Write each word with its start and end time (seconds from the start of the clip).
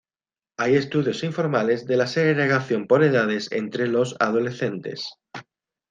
Hay 0.57 0.77
estudios 0.77 1.23
informales 1.23 1.85
de 1.85 1.95
la 1.95 2.07
segregación 2.07 2.87
por 2.87 3.03
edades 3.03 3.51
entre 3.51 3.87
los 3.87 4.15
adolescentes. 4.19 5.13